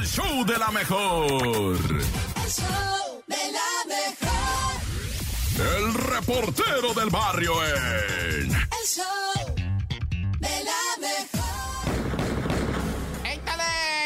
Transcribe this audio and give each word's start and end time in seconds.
El 0.00 0.06
show 0.06 0.44
de 0.46 0.56
la 0.56 0.70
mejor. 0.70 1.42
El 1.42 2.50
show 2.50 3.22
de 3.26 3.52
la 3.52 3.84
mejor. 3.86 4.80
El 5.76 5.92
reportero 5.92 6.94
del 6.94 7.10
barrio 7.10 7.52
en. 7.66 8.50
El 8.50 8.86
show 8.86 9.04
de 10.38 10.64
la 10.64 10.96
mejor. 11.06 11.40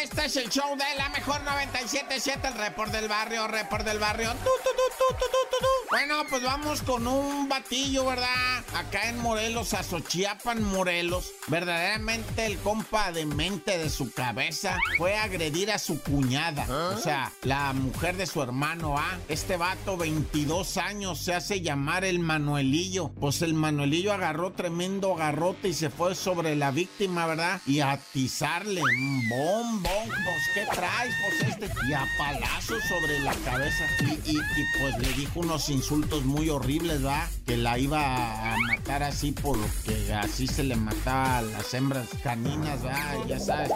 Este 0.03 0.25
es 0.25 0.37
el 0.37 0.51
show 0.51 0.77
de 0.77 0.97
la 0.99 1.11
mejor 1.11 1.41
97.7, 1.45 2.49
el 2.49 2.55
report 2.55 2.91
del 2.91 3.07
barrio, 3.07 3.47
report 3.47 3.85
del 3.85 4.01
barrio. 4.01 4.33
Tu, 4.33 4.51
tu, 4.65 4.71
tu, 4.71 4.83
tu, 4.99 5.15
tu, 5.15 5.27
tu, 5.51 5.59
tu. 5.61 5.74
Bueno, 6.07 6.23
pues 6.29 6.43
vamos 6.43 6.83
con 6.83 7.07
un 7.07 7.49
batillo, 7.49 8.05
¿verdad? 8.05 8.63
Acá 8.75 9.09
en 9.09 9.19
Morelos, 9.21 9.73
a 9.73 9.83
Xochiapan, 9.83 10.63
Morelos. 10.63 11.33
Verdaderamente 11.47 12.45
el 12.45 12.59
compa 12.59 13.11
de 13.11 13.25
mente 13.25 13.79
de 13.79 13.89
su 13.89 14.13
cabeza 14.13 14.77
fue 14.99 15.17
a 15.17 15.23
agredir 15.23 15.71
a 15.73 15.79
su 15.79 16.03
cuñada. 16.03 16.67
O 16.95 16.99
sea, 16.99 17.33
la 17.43 17.73
mujer 17.73 18.19
de 18.19 18.27
su 18.27 18.43
hermano, 18.43 18.99
¿ah? 18.99 19.17
Este 19.31 19.57
vato, 19.57 19.97
22 19.97 20.77
años, 20.77 21.21
se 21.21 21.33
hace 21.35 21.63
llamar 21.63 22.05
el 22.05 22.19
Manuelillo. 22.19 23.09
Pues 23.19 23.41
el 23.41 23.55
Manuelillo 23.55 24.13
agarró 24.13 24.53
tremendo 24.53 25.15
garrote 25.15 25.69
y 25.69 25.75
se 25.75 25.89
fue 25.89 26.15
sobre 26.15 26.55
la 26.55 26.71
víctima, 26.71 27.25
¿verdad? 27.27 27.63
Y 27.67 27.81
a 27.81 27.93
atizarle. 27.93 28.83
Bom, 29.31 29.83
bom, 29.83 30.09
pues, 30.09 30.43
¿qué 30.53 30.67
traes? 30.71 31.15
Pues 31.39 31.49
este. 31.51 31.71
Y 31.89 31.95
a 31.95 32.07
palazos 32.19 32.83
sobre 32.91 33.21
la 33.21 33.33
cabeza. 33.37 33.87
Y, 34.01 34.33
y- 34.33 34.37
y, 34.37 34.81
pues 34.81 34.99
le 34.99 35.13
dijo 35.15 35.41
unos 35.41 35.71
insultos 35.71 35.94
muy 36.25 36.51
horribles, 36.51 37.03
¿verdad? 37.03 37.29
Que 37.47 37.57
la 37.57 37.79
iba 37.79 38.55
a 38.55 38.57
matar 38.59 39.03
así 39.03 39.33
porque 39.33 40.13
así 40.15 40.47
se 40.47 40.65
le 40.65 40.77
mataba 40.77 41.39
a 41.39 41.43
las 41.43 41.75
hembras 41.75 42.09
caninas, 42.23 42.83
¿verdad? 42.83 43.19
Ya 43.27 43.39
sabes. 43.39 43.71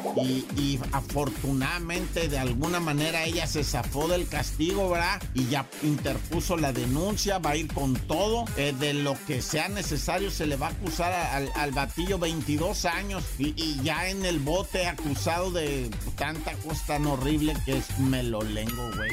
Y, 0.56 0.78
afortunadamente, 0.92 2.28
de 2.28 2.38
alguna 2.38 2.80
manera, 2.80 3.24
ella 3.24 3.46
se 3.46 3.64
zafó 3.64 4.08
del 4.08 4.27
castigo, 4.28 4.91
¿verdad? 4.91 5.22
Y 5.34 5.46
ya 5.46 5.66
interpuso 5.83 6.56
la 6.56 6.72
denuncia, 6.72 7.39
va 7.39 7.50
a 7.50 7.56
ir 7.56 7.72
con 7.72 7.94
todo. 7.94 8.44
eh, 8.56 8.74
de 8.78 8.94
lo 8.94 9.16
que 9.27 9.42
sea 9.42 9.69
necesario, 9.69 10.30
se 10.30 10.46
le 10.46 10.56
va 10.56 10.69
a 10.69 10.70
acusar 10.70 11.12
al, 11.12 11.72
batillo 11.72 12.19
22 12.19 12.84
años. 12.84 13.24
Y, 13.39 13.55
y 13.56 13.80
ya 13.83 14.08
en 14.08 14.24
el 14.24 14.39
bote 14.39 14.86
acusado 14.86 15.50
de 15.50 15.91
tanta 16.16 16.52
cosa 16.55 16.86
tan 16.86 17.06
horrible 17.06 17.55
que 17.64 17.77
es 17.78 17.98
melolengo, 17.98 18.91
güey. 18.96 19.11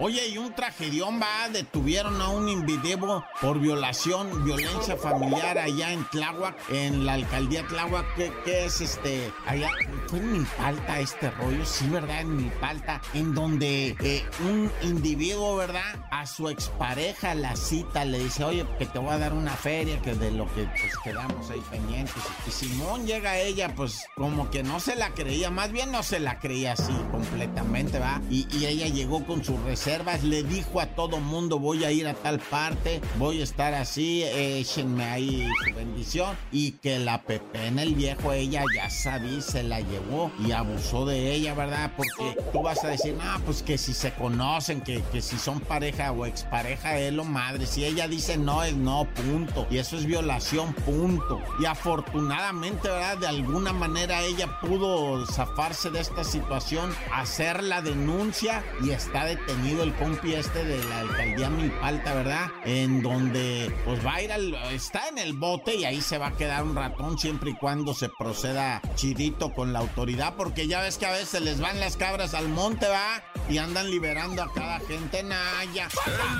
Oye, 0.00 0.28
y 0.28 0.38
un 0.38 0.54
tragedión 0.54 1.07
va, 1.16 1.48
detuvieron 1.48 2.20
a 2.20 2.28
un 2.28 2.48
individuo 2.48 3.24
por 3.40 3.58
violación, 3.58 4.44
violencia 4.44 4.96
familiar 4.96 5.56
allá 5.56 5.92
en 5.92 6.04
Tláhuac, 6.10 6.56
en 6.70 7.06
la 7.06 7.14
alcaldía 7.14 7.66
Tláhuac, 7.66 8.04
que 8.14 8.64
es 8.64 8.80
este, 8.80 9.32
allá, 9.46 9.70
fue 10.08 10.18
en 10.18 10.32
Milpalta 10.32 11.00
este 11.00 11.30
rollo, 11.30 11.64
sí, 11.64 11.88
¿verdad? 11.88 12.20
En 12.20 12.36
Milpalta, 12.36 13.00
en 13.14 13.34
donde 13.34 13.96
eh, 14.00 14.24
un 14.40 14.70
individuo, 14.82 15.56
¿verdad? 15.56 16.06
A 16.10 16.26
su 16.26 16.48
expareja 16.48 17.34
la 17.34 17.56
cita, 17.56 18.04
le 18.04 18.18
dice, 18.18 18.44
oye, 18.44 18.66
que 18.78 18.86
te 18.86 18.98
voy 18.98 19.10
a 19.10 19.18
dar 19.18 19.32
una 19.32 19.52
feria, 19.52 20.00
que 20.02 20.14
de 20.14 20.30
lo 20.30 20.46
que 20.54 20.64
pues 20.64 20.98
quedamos 21.02 21.50
ahí 21.50 21.62
pendientes. 21.70 22.22
Y 22.46 22.50
Simón 22.50 23.06
llega 23.06 23.30
a 23.30 23.38
ella, 23.38 23.74
pues 23.74 24.04
como 24.14 24.50
que 24.50 24.62
no 24.62 24.80
se 24.80 24.96
la 24.96 25.10
creía, 25.10 25.50
más 25.50 25.72
bien 25.72 25.90
no 25.90 26.02
se 26.02 26.20
la 26.20 26.38
creía 26.38 26.72
así 26.72 26.92
completamente, 27.10 27.98
¿va? 27.98 28.20
Y, 28.30 28.46
y 28.56 28.66
ella 28.66 28.86
llegó 28.88 29.24
con 29.24 29.44
sus 29.44 29.60
reservas, 29.62 30.22
le 30.24 30.42
dijo 30.42 30.80
a 30.80 30.86
todo 30.98 31.20
mundo, 31.20 31.60
voy 31.60 31.84
a 31.84 31.92
ir 31.92 32.08
a 32.08 32.14
tal 32.14 32.40
parte, 32.40 33.00
voy 33.20 33.40
a 33.40 33.44
estar 33.44 33.72
así, 33.72 34.24
échenme 34.24 35.04
ahí 35.04 35.48
su 35.64 35.72
bendición. 35.72 36.36
Y 36.50 36.72
que 36.72 36.98
la 36.98 37.22
Pepe 37.22 37.68
en 37.68 37.78
el 37.78 37.94
viejo, 37.94 38.32
ella 38.32 38.64
ya 38.74 38.90
sabía, 38.90 39.40
se 39.40 39.62
la 39.62 39.78
llevó 39.78 40.32
y 40.44 40.50
abusó 40.50 41.06
de 41.06 41.32
ella, 41.32 41.54
¿verdad? 41.54 41.92
Porque 41.96 42.36
tú 42.52 42.62
vas 42.62 42.82
a 42.82 42.88
decir, 42.88 43.16
ah, 43.22 43.38
pues 43.44 43.62
que 43.62 43.78
si 43.78 43.94
se 43.94 44.12
conocen, 44.12 44.80
que, 44.80 45.00
que 45.12 45.22
si 45.22 45.38
son 45.38 45.60
pareja 45.60 46.10
o 46.10 46.26
expareja, 46.26 46.98
es 46.98 47.12
lo 47.12 47.22
madre. 47.22 47.66
Si 47.66 47.84
ella 47.84 48.08
dice 48.08 48.36
no, 48.36 48.64
es 48.64 48.74
no, 48.74 49.06
punto. 49.14 49.68
Y 49.70 49.78
eso 49.78 49.96
es 49.96 50.04
violación, 50.04 50.72
punto. 50.72 51.40
Y 51.60 51.66
afortunadamente, 51.66 52.88
¿verdad? 52.88 53.18
De 53.18 53.28
alguna 53.28 53.72
manera 53.72 54.22
ella 54.22 54.58
pudo 54.60 55.24
zafarse 55.26 55.90
de 55.90 56.00
esta 56.00 56.24
situación, 56.24 56.92
hacer 57.14 57.62
la 57.62 57.82
denuncia 57.82 58.64
y 58.82 58.90
está 58.90 59.26
detenido 59.26 59.84
el 59.84 59.94
compi 59.94 60.34
este 60.34 60.64
de 60.78 60.84
la 60.88 61.00
alcaldía 61.00 61.50
Milpalta, 61.50 62.14
¿verdad? 62.14 62.46
En 62.64 63.02
donde 63.02 63.74
pues 63.84 64.04
va 64.04 64.14
a 64.14 64.22
ir 64.22 64.32
al... 64.32 64.54
está 64.72 65.08
en 65.08 65.18
el 65.18 65.32
bote 65.32 65.74
y 65.74 65.84
ahí 65.84 66.00
se 66.00 66.18
va 66.18 66.28
a 66.28 66.36
quedar 66.36 66.62
un 66.62 66.74
ratón 66.74 67.18
siempre 67.18 67.50
y 67.50 67.54
cuando 67.54 67.94
se 67.94 68.08
proceda 68.08 68.80
chidito 68.94 69.52
con 69.52 69.72
la 69.72 69.80
autoridad, 69.80 70.34
porque 70.36 70.66
ya 70.66 70.80
ves 70.80 70.98
que 70.98 71.06
a 71.06 71.12
veces 71.12 71.42
les 71.42 71.60
van 71.60 71.80
las 71.80 71.96
cabras 71.96 72.34
al 72.34 72.48
monte, 72.48 72.86
¿va? 72.86 73.22
Y 73.48 73.58
andan 73.58 73.90
liberando 73.90 74.42
a 74.42 74.52
cada 74.52 74.80
gente, 74.80 75.22
naya. 75.22 75.88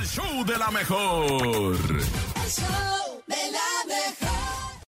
El 0.01 0.07
show 0.07 0.45
de 0.45 0.59
la 0.59 0.71
mejor. 0.71 1.87
El 1.87 2.51
show 2.51 3.08